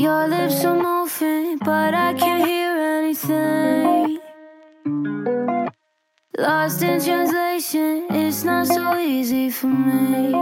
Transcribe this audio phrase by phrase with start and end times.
[0.00, 4.18] Your lips are moving, but I can't hear anything.
[6.38, 10.34] Lost in translation, it's not so easy for me.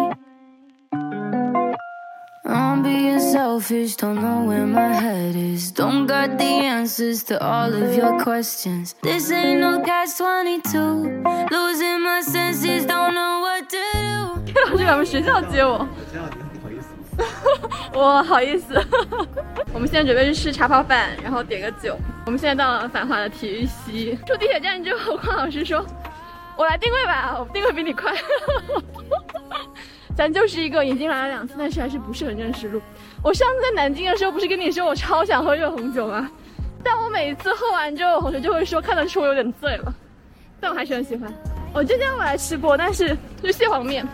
[2.47, 5.71] I'm being selfish, don't know where my head is.
[5.71, 8.95] Don't got the answers to all of your questions.
[9.03, 11.23] This ain't no catch 22.
[11.51, 14.25] Losing my senses, don't know what to do.
[14.55, 15.87] 老师来我们学校接我，
[17.20, 17.94] 这样你你好意思？
[17.94, 18.86] 我好意思。
[19.74, 21.98] 我们现在准备去吃茶泡饭，然后点个酒。
[22.26, 25.86] 我们现在到了繁华的体育西，出地铁站之后，匡老师说
[26.58, 28.14] ：“我来定位吧，我定位比你快。
[30.16, 32.82] ”咱就是一个已经来了两次，但是还是不是很认识路。
[33.24, 36.30] 我上次在南京的时候，不是跟你说我超想喝热红酒吗？
[36.84, 39.94] 但我每一次喝完之后，同学就会说看得出我有点醉了，
[40.60, 41.32] 但我还是很喜欢。
[41.74, 44.06] 我今天我来吃过，但是是蟹黄面，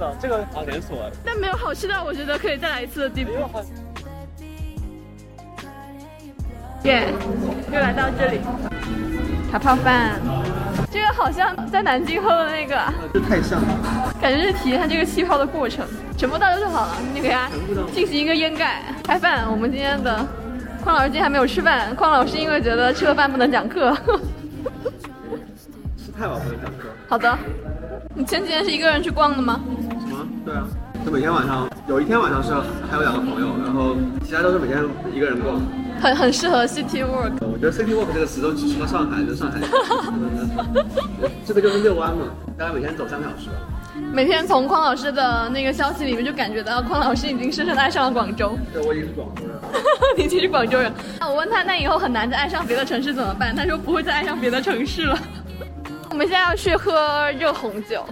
[0.00, 3.32] 道这个啊连锁，但没有好吃到我觉得可以再来一次的地步。
[6.84, 7.12] 耶、
[7.70, 8.40] 又来到这里，
[9.52, 10.18] 茶泡饭，
[10.90, 14.14] 这个好像在南京喝的那个啊，这太像了。
[14.18, 17.50] 感觉是体验它这个气泡的过程，全部倒掉就好了，你给它
[17.92, 18.82] 进行一个掩盖。
[19.04, 20.26] 开饭，我们今天的
[20.82, 23.94] 匡老师今天还没有吃饭，匡老师因为觉得吃了饭不能讲课。
[25.98, 26.88] 吃太晚不能讲课。
[27.06, 27.38] 好的，
[28.14, 29.60] 你前几天是一个人去逛的吗？
[30.44, 30.66] 对啊，
[31.04, 32.50] 就每天晚上有一天晚上是
[32.90, 34.82] 还有两个朋友，然后其他都是每天
[35.14, 35.60] 一个人逛。
[36.00, 37.30] 很很适合 city walk。
[37.42, 39.60] 我觉得 City Walk 这个词都只适合上海，就上海。
[41.44, 42.24] 这个就是遛弯嘛，
[42.56, 43.50] 大概每天走三个小时。
[44.10, 48.56] 每天从匡老师的那个消息里面就感觉到匡老师已经深深地爱上了广州。
[48.72, 49.54] 对，我已经是广州人。
[50.16, 50.90] 你已经是广州人。
[51.20, 53.54] 那我问他，那以后很难再爱上别的城市怎么办？
[53.54, 55.18] 他说不会再爱上别的城市了。
[56.08, 58.02] 我们现在要去喝热红酒。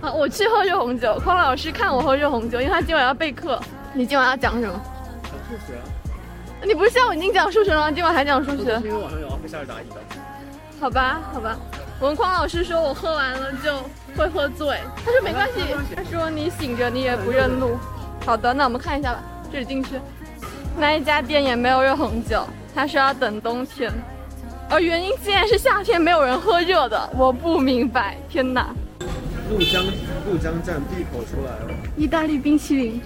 [0.00, 1.18] 啊，我去喝热红酒。
[1.24, 3.60] 匡老师看我喝热红酒，因为他今晚要备课。
[3.92, 4.80] 你今晚要讲什么？
[5.22, 7.90] 讲数学啊，你不是下午已经讲数学了吗？
[7.90, 8.88] 今晚还讲数学是？
[8.88, 9.96] 因为晚上有奥菲夏尔答疑的。
[10.78, 11.56] 好吧，好吧。
[11.98, 13.74] 我们匡老师说，我喝完了就
[14.14, 14.78] 会喝醉。
[15.02, 15.62] 他说没关系，
[15.96, 17.78] 他说你醒着你也不认路。
[18.26, 19.22] 好的，那我们看一下吧。
[19.50, 19.98] 这里进去，
[20.76, 23.90] 那一家店也没有热红酒，他说要等冬天，
[24.68, 28.18] 而原因竟然是夏天没有人喝热的，我不明白。
[28.28, 28.74] 天哪！
[29.48, 29.84] 怒江
[30.26, 33.00] 怒江站闭口出来了，意大利冰淇淋。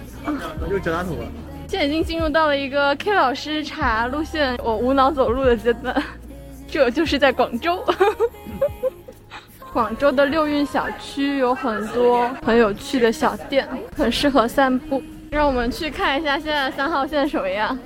[0.69, 1.31] 又是 gelato 了。
[1.67, 6.03] 现在已经进入到了一个 K 老师查路线，我无脑走路的阶段。
[6.67, 7.83] 这就是在广州。
[9.71, 15.01] 广州的六运小区有很多很有趣的小店，很适合散步。
[15.29, 17.77] 让我们去看一下现在三号线什么样。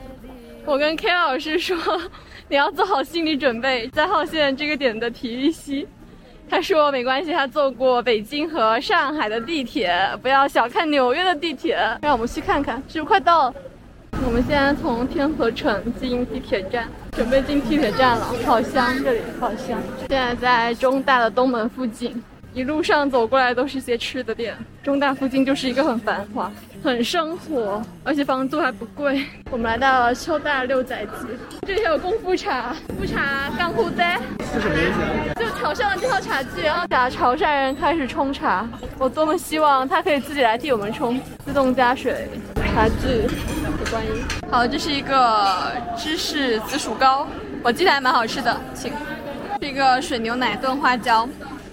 [0.65, 1.77] 我跟 K 老师说，
[2.49, 5.87] 你要做好心理准备，三号线这个点的体育西。
[6.49, 11.77] 他说没关系，他坐过北京和上海的地铁，不要小看纽约的地铁。
[12.01, 13.55] 让我们去看看，是不是快到了？
[14.25, 18.25] 我们现在从天河城进地铁站，准备进地铁站了。
[18.45, 19.77] 好香，这里好香。
[20.07, 22.23] 现在在中大的东门附近，
[22.55, 24.55] 一路上走过来都是些吃的店。
[24.81, 26.49] 中大附近就是一个很繁华、
[26.81, 29.25] 很生活，而且房租还不贵。
[29.51, 31.27] 我们来到了秋大六仔记，
[31.67, 34.21] 这里还有功夫茶，功夫茶干户仔。
[34.53, 35.33] 是什么东西啊？
[35.35, 38.65] 就潮汕的这套茶具，然后打潮汕人开始冲茶。
[38.97, 42.29] 我多么希望他可以自己来替我们冲，自动加水，
[42.73, 44.23] 茶具的观音。
[44.49, 47.27] 好，这是一个芝士紫薯糕，
[47.61, 48.93] 我记得还蛮好吃的，请。
[49.61, 51.27] 是一个水牛奶炖花椒。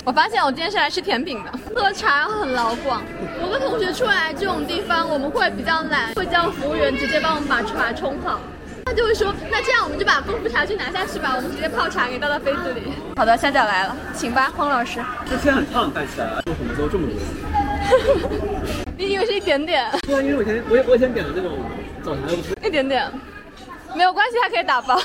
[0.05, 3.05] 我发现我今天是来吃甜品的，喝茶很老广。
[3.41, 8.41] 我跟同学出来这种地方，我们会比较懒，会叫服务员直接帮我们把茶冲好。
[8.85, 12.93] 他就会说，那这样我们就把功夫茶具拿下去吧，我们直接泡茶给倒到杯子里。
[13.17, 14.99] 好的，下脚来了，请吧，黄老师。
[15.31, 17.15] 这天很烫，看起来为什么都这么多？
[18.99, 19.89] 你以为是一点点？
[20.03, 21.53] 对啊，因为我以前我我以前点的那种
[22.03, 22.57] 早茶都不是。
[22.67, 23.09] 一点点，
[23.95, 24.99] 没有关系，它可以打包。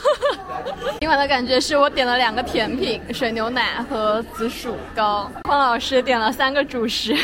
[0.99, 7.15] 今晚的感觉是我点了两个甜品，水牛奶和紫薯糕，匡老师点了三个主食。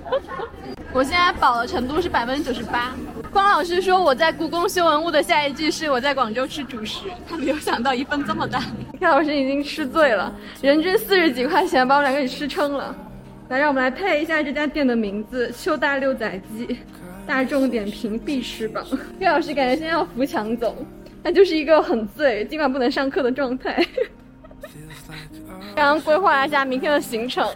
[0.92, 2.94] 我现在饱的程度是百分之九十八。
[3.32, 8.62] 匡老师说我在故宫修文物的下一句是我在广州吃主食，他没有想到一份这么大。
[8.98, 10.32] K 老师已经吃醉了，
[10.62, 12.94] 人均四十几块钱把我们两个给吃撑了。
[13.48, 16.78] 来，让我们来配一下这家店的名字：秋大六仔鸡。
[17.26, 18.84] 大众点评必吃榜。
[19.18, 20.76] 岳老师感觉现在要扶墙走，
[21.22, 23.84] 他就是一个很醉，今晚不能上课的状态。
[25.74, 27.46] 刚刚规划一下明天的行程，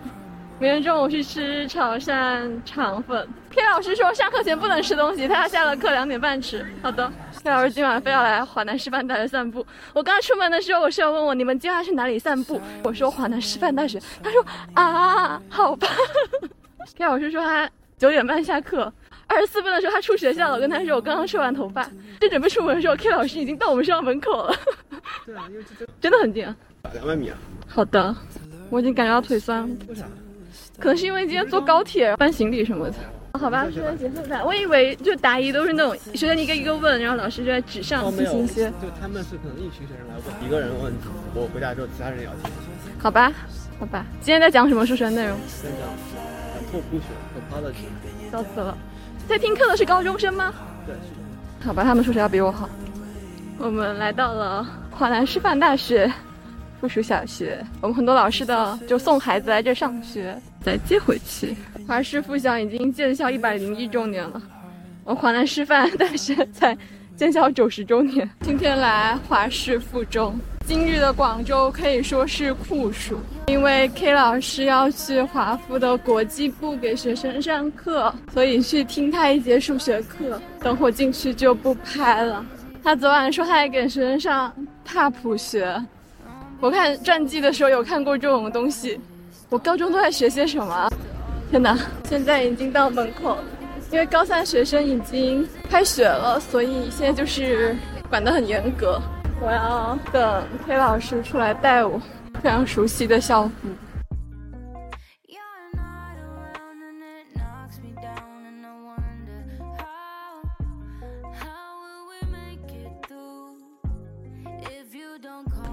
[0.58, 3.26] 明天中午去吃潮汕肠粉。
[3.50, 6.64] K 老师说上课前不能吃东西，他要下了课两点半吃。
[6.82, 7.10] 好的
[7.42, 9.66] ，K 老师今晚非要来华南师范大学散步。
[9.92, 12.60] 我刚出门的时候，我室友问我你们今晚去哪里散步？
[12.84, 13.98] 我说华南师范大学。
[14.22, 14.44] 他说
[14.74, 15.88] 啊，好吧。
[16.96, 17.68] K 老师说他
[17.98, 18.92] 九点半下课。
[19.30, 21.88] 二十四分的时候他出学校了，我跟他说我刚刚梳完头发，
[22.18, 24.52] 正准备出门的时候，K 老师已经到我们学校门口了。
[25.24, 26.56] 对啊，因为这真的很近啊。
[26.92, 27.38] 两百米啊。
[27.68, 28.14] 好的，
[28.70, 29.68] 我已经感觉到腿酸了。
[29.86, 30.04] 为啥？
[30.80, 32.96] 可能是因为今天坐高铁搬行李什么的。
[33.38, 34.42] 好吧，学生结束吧。
[34.44, 38.64] 我以为就答疑都是那种学生一个一个问，然后老师就在纸上进行一些。
[38.82, 42.50] 就他们是可能一群学生来问，一个人问题，我回答之后其他人也要听。
[42.98, 43.32] 好吧，
[43.78, 44.04] 好吧。
[44.20, 45.38] 今天在讲什么数学内容？
[45.62, 48.32] 在讲拓扑学 topology。
[48.32, 48.76] 笑死了。
[49.28, 50.52] 在听课的是高中生吗？
[50.86, 50.94] 对。
[51.64, 52.68] 好吧，他们数学要比我好。
[53.58, 56.10] 我们来到了华南师范大学
[56.80, 61.54] 附属小学，我们很多老师的就送孩子来这上学，再接回去。
[61.86, 64.40] 华师附小已经建校一百零一周年了，
[65.04, 66.76] 我华南师范大学才
[67.16, 68.28] 建校九十周年。
[68.40, 70.38] 今天来华师附中，
[70.70, 73.18] 今日的广州可以说是酷暑，
[73.48, 80.40] 因为 K 老师要去华附的国际部给学生上课，所以去听他一节数学课。
[80.60, 82.46] 等会进去就不拍了。
[82.84, 85.74] 他昨晚说他要给学生上踏普学，
[86.60, 89.00] 我看传记的时候有看过这种东西。
[89.48, 90.88] 我高中都在学些什么？
[91.50, 91.76] 天哪！
[92.08, 93.38] 现在已经到门口，
[93.90, 97.74] 因为高三学生已经开学了，所以现在就是
[98.08, 99.02] 管得很严格。
[99.42, 101.98] 我要等 K 老师出来带我，
[102.42, 103.52] 非常熟悉的校服。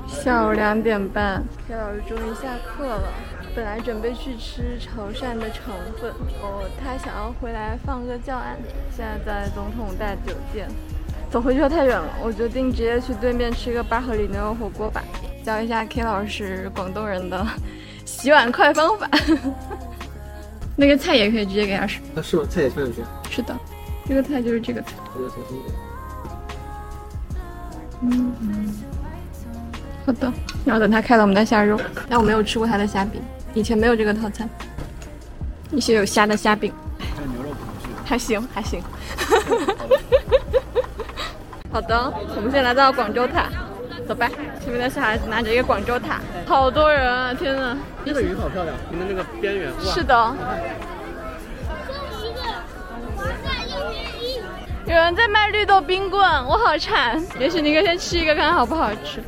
[0.07, 3.13] 下午两点半，K 老师终于下课了。
[3.55, 6.11] 本来准备去吃潮汕的肠粉，
[6.41, 8.57] 哦，他想要回来放个教案。
[8.91, 10.69] 现在在总统大酒店，
[11.29, 15.03] 走回去又太远了，我决定直接去对面吃个八合里牛肉火锅吧。
[15.43, 17.45] 教一下 K 老师广东人的
[18.05, 19.09] 洗碗快方法。
[20.75, 21.99] 那个菜也可以直接给他吃。
[22.15, 22.43] 啊，是吗？
[22.49, 23.01] 菜也放进去？
[23.29, 23.57] 是的，
[24.07, 24.89] 这个菜就是这个菜。
[28.01, 28.75] 嗯嗯，
[30.05, 30.31] 好的。
[30.65, 31.79] 然后等他开了，我们再下肉。
[32.07, 33.21] 但我没有吃过他的虾饼。
[33.53, 34.47] 以前没有这个套餐，
[35.71, 36.71] 一些有虾的虾饼，
[38.05, 38.81] 还行还行。
[41.71, 43.45] 好的，我们现在来到广州塔，
[44.07, 44.27] 走吧。
[44.63, 47.33] 前面的小孩子拿着一个广州塔，好多人啊！
[47.33, 49.71] 天哪，这个云好漂亮，你们那个边缘。
[49.83, 50.35] 是的。
[54.85, 57.21] 有人在卖绿豆冰棍，我好馋。
[57.39, 59.21] 也许你可以先吃一个，看看好不好吃。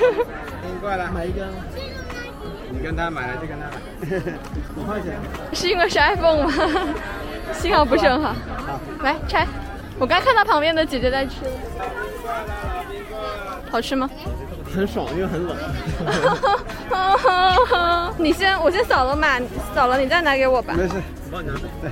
[0.00, 1.46] 你过来买一根。
[2.72, 4.32] 你跟他买了就跟他买，
[4.76, 5.18] 五块钱。
[5.52, 6.52] 是因为是 iPhone 吗？
[7.52, 8.32] 信号不是很好。
[8.32, 9.46] 好，来拆。
[10.00, 11.32] 我刚看到旁边的姐姐在吃。
[13.70, 14.08] 好吃吗？
[14.74, 15.54] 很爽，因为很冷。
[18.16, 19.38] 你先，我先扫了码，
[19.74, 20.72] 扫了你再拿给我吧。
[20.74, 21.54] 没事，我帮你拿。
[21.82, 21.90] 对。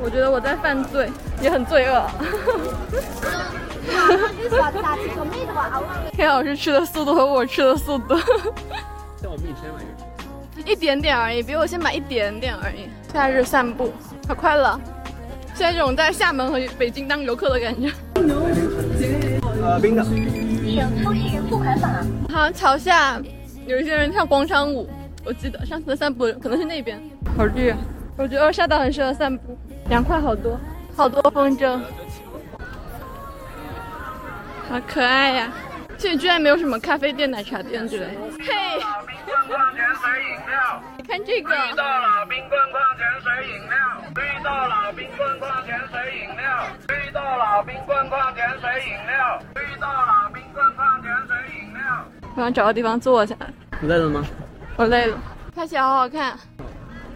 [0.00, 1.10] 我觉得我在犯罪，
[1.42, 2.02] 也很罪恶。
[6.12, 8.16] 天老师吃的速度和我吃的速度。
[9.20, 9.86] 叫我比你先买一
[10.62, 12.88] 个，一点点而已，比我先买一点点而已。
[13.12, 13.92] 夏日散步，
[14.28, 14.80] 好快乐！
[15.58, 17.90] 现在这种在厦门和北京当游客的感觉。
[19.60, 20.04] 呃，冰的。
[20.04, 20.14] 省
[21.02, 21.88] 出行付款法。
[22.28, 23.20] 好像桥下
[23.66, 24.88] 有一些人跳广场舞，
[25.24, 26.96] 我记得上次的散步可能是那边。
[27.36, 27.74] 好绿，
[28.16, 29.58] 我觉得二沙岛很适合散步，
[29.88, 30.56] 凉快好多，
[30.94, 31.76] 好多风筝，
[34.68, 35.52] 好可爱呀！
[35.98, 38.12] 这里居然没有什么咖啡店、奶茶店之类的。
[38.38, 38.80] 嘿，
[39.48, 41.50] 矿泉水饮料，你看这个。
[41.50, 43.76] 绿豆老冰棍矿泉水饮料，
[44.14, 51.82] 绿豆老冰棍矿泉水饮料，绿豆老冰棍矿泉水饮料，绿豆老冰棍矿泉水饮料。
[52.34, 53.34] 我想找个地方坐下。
[53.80, 54.24] 你累了吗？
[54.76, 55.18] 我累了。
[55.54, 56.38] 拍起来好好看。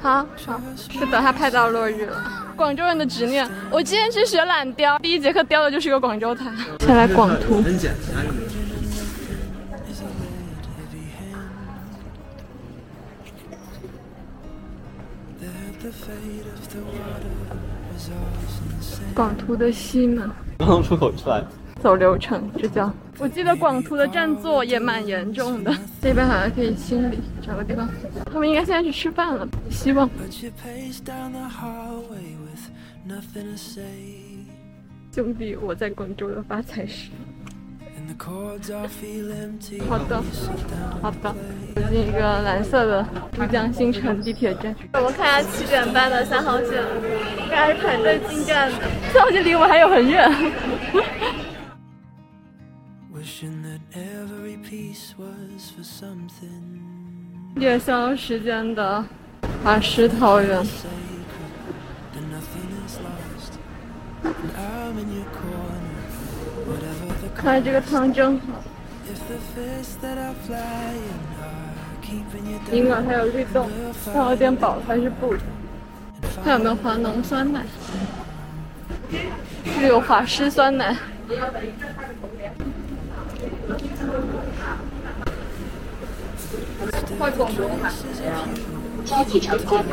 [0.01, 0.61] 好，爽。
[0.77, 2.23] 是的，他拍到落日了。
[2.57, 3.49] 广州人的执念。
[3.71, 6.51] 我今天去学懒雕，第一节课雕的就是个广州塔。
[6.81, 7.63] 先来广图。
[7.63, 8.25] 很简单。
[19.15, 20.29] 广图的西门，
[20.59, 21.45] 刚刚出口出来，
[21.81, 22.93] 走流程，这叫。
[23.19, 27.89] 我记得广图的占座也蛮严重的，这边好像可以清理，找个地方。
[28.33, 30.09] 他们应该现在去吃饭了，希望。
[35.15, 37.11] 兄弟，我在广州的发财史。
[38.25, 40.23] 好的，
[41.03, 41.35] 好的。
[41.75, 46.81] 走进一个蓝色的珠江新城地铁站，我们看一下七点半的三号线，
[47.39, 48.79] 应该是排队进站的。
[49.13, 50.31] 三号线离我们还有很远。
[57.57, 59.05] 夜宵时间的
[59.65, 60.65] 华师桃园。
[67.35, 68.63] 看这个汤真好，
[72.71, 73.67] 尽管还有绿豆，
[74.15, 75.35] 但有点饱，还是不。
[76.45, 77.63] 看有没有华农酸奶，
[79.65, 80.97] 是有华师酸奶。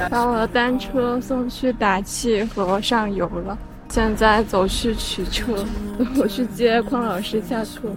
[0.10, 3.58] 把我的单车送去打气和上油了，
[3.89, 5.65] 现在走去取车，
[6.22, 7.89] 我去接匡老师下课。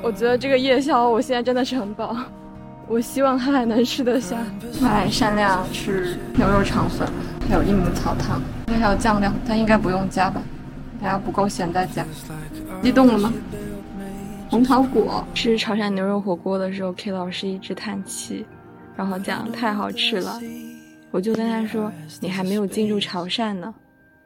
[0.00, 2.16] 我觉得这个夜宵我现在真的是很饱，
[2.88, 4.36] 我希望他还能吃得下。
[4.80, 7.06] 买善良吃牛肉肠粉，
[7.48, 8.40] 还有益母草汤，
[8.80, 10.40] 还有酱料，但应该不用加吧？
[11.02, 12.06] 大家不够咸再加。
[12.80, 13.32] 激动了吗？
[14.48, 18.46] 红桃果吃潮汕牛肉火锅的时候，K 老师一直叹气，
[18.96, 20.40] 然后讲太好吃了。
[21.10, 21.90] 我就跟他说
[22.20, 23.74] ：“你还没有进入潮汕呢。”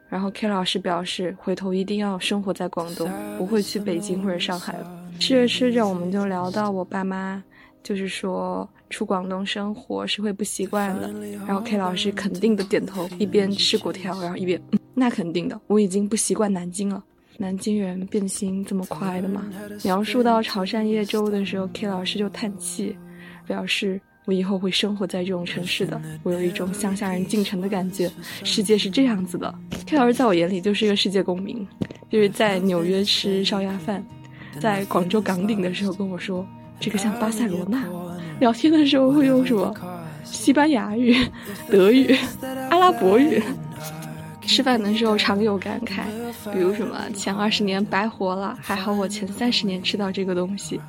[0.07, 5.09] 然后 K 老师表示回头一定要生活在广东，不会去北京或者上海了。
[5.19, 7.43] 吃着吃着，我们就聊到我爸妈，
[7.81, 11.11] 就是说出广东生活是会不习惯的。
[11.47, 14.61] 然后 K 老师肯定的点头，一边吃果条，然后一边
[14.93, 17.03] 那肯定的，我已经不习惯南京了。
[17.37, 19.43] 南京人变心这么快的吗？
[19.83, 22.95] 描述到潮汕叶粥的时候，K 老师就叹气，
[23.45, 23.99] 表示。
[24.25, 28.11] 我以后会生活在这种城市的，我有一种乡下人进城的感觉。
[28.43, 29.53] 世界是这样子的
[29.85, 31.65] ，K 老师在我眼里就是一个世界公民，
[32.09, 34.03] 就是在纽约吃烧鸭饭，
[34.59, 36.45] 在广州岗顶的时候跟我说
[36.79, 37.83] 这个像巴塞罗那，
[38.39, 39.73] 聊天的时候会用什么
[40.23, 41.15] 西班牙语、
[41.69, 42.15] 德语、
[42.69, 43.41] 阿拉伯语。
[44.45, 46.03] 吃饭的时候常有感慨，
[46.53, 50.79] 比如什么前二十年白活了，还好我前三十年吃到这个东西。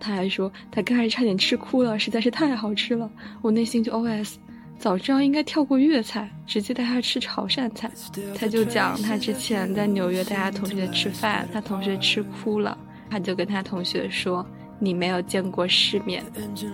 [0.00, 3.10] 他还说他刚才差点吃哭了，实在是太好吃了。
[3.40, 4.34] 我内心就 OS：
[4.78, 7.90] 早知道应该跳过粤菜，直接带他吃潮汕菜。
[8.34, 12.76] 他就讲他之前在纽约带他同学吃饭，他同学吃哭了，
[13.10, 14.44] 他就跟他同学说。
[14.82, 16.24] 你没有见过世面，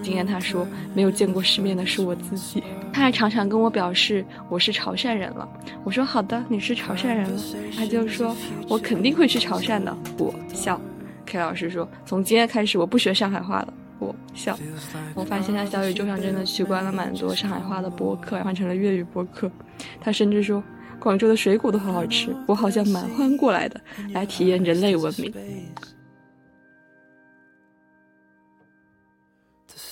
[0.03, 2.63] 今天他说没有见过世面的是我自己。
[2.91, 5.47] 他还常常跟我表示我是潮汕人了。
[5.85, 7.39] 我说好的，你是潮汕人了。
[7.77, 8.35] 他就说
[8.67, 9.95] 我肯定会去潮汕的。
[10.17, 10.81] 我笑。
[11.27, 13.75] K 老师说从今天开始我不学上海话了。
[13.99, 14.59] 我笑。
[15.15, 19.51] 我发现他小宇宙上真的取关了蛮多上海话的播客，换成了粤语播客。
[20.01, 20.65] 他甚至说
[20.99, 23.79] 广州的水果都好好吃，我好像蛮欢过来的，
[24.15, 25.31] 来体验人类文明。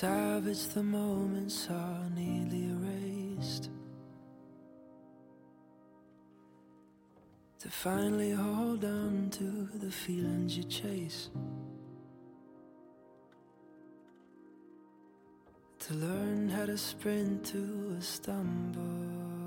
[0.01, 3.71] Savage the moments are nearly erased.
[7.61, 11.31] To finally hold on to the feelings you chase.
[15.79, 19.46] To learn how to sprint to a stumble